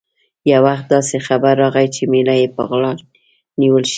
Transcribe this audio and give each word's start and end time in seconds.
یو 0.51 0.59
وخت 0.67 0.85
داسې 0.95 1.15
خبر 1.27 1.53
راغی 1.63 1.87
چې 1.95 2.03
مېړه 2.11 2.35
یې 2.41 2.47
په 2.55 2.61
غلا 2.69 2.93
نیول 3.59 3.83
شوی. 3.85 3.89